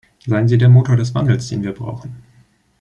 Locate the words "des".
0.95-1.13